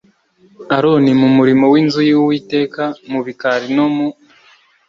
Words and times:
aroni 0.75 1.11
mu 1.19 1.27
murimo 1.37 1.65
w 1.73 1.75
inzu 1.81 2.01
y 2.09 2.13
uwiteka 2.21 2.83
mu 3.11 3.19
bikari 3.25 3.67
no 3.77 3.87
mu 3.95 4.07